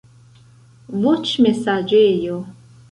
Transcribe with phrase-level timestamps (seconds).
[1.03, 2.45] voĉmesaĝejo